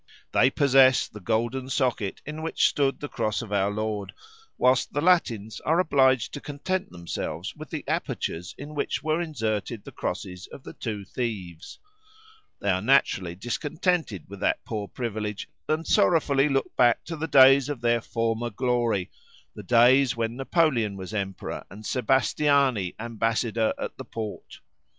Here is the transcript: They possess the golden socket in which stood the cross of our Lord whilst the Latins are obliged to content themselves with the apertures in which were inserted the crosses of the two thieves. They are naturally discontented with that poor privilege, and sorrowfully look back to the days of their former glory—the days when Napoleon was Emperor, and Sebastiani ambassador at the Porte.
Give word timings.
They 0.31 0.49
possess 0.49 1.07
the 1.07 1.19
golden 1.19 1.69
socket 1.69 2.23
in 2.25 2.41
which 2.41 2.67
stood 2.67 2.99
the 2.99 3.07
cross 3.07 3.43
of 3.43 3.53
our 3.53 3.69
Lord 3.69 4.15
whilst 4.57 4.93
the 4.93 4.99
Latins 4.99 5.59
are 5.59 5.79
obliged 5.79 6.33
to 6.33 6.41
content 6.41 6.89
themselves 6.89 7.55
with 7.55 7.69
the 7.69 7.87
apertures 7.87 8.55
in 8.57 8.73
which 8.73 9.03
were 9.03 9.21
inserted 9.21 9.83
the 9.83 9.91
crosses 9.91 10.47
of 10.47 10.63
the 10.63 10.73
two 10.73 11.05
thieves. 11.05 11.77
They 12.61 12.71
are 12.71 12.81
naturally 12.81 13.35
discontented 13.35 14.27
with 14.27 14.39
that 14.39 14.65
poor 14.65 14.87
privilege, 14.87 15.47
and 15.69 15.85
sorrowfully 15.85 16.49
look 16.49 16.75
back 16.75 17.03
to 17.03 17.15
the 17.15 17.27
days 17.27 17.69
of 17.69 17.81
their 17.81 18.01
former 18.01 18.49
glory—the 18.49 19.61
days 19.65 20.17
when 20.17 20.35
Napoleon 20.35 20.97
was 20.97 21.13
Emperor, 21.13 21.63
and 21.69 21.85
Sebastiani 21.85 22.95
ambassador 22.99 23.71
at 23.77 23.97
the 23.99 24.05
Porte. 24.05 24.61